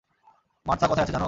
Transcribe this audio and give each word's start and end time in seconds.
Martha 0.65 0.85
কোথায় 0.87 1.03
আছে 1.03 1.11
জানো? 1.11 1.19